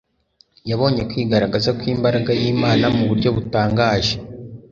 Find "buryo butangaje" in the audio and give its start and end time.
3.09-4.15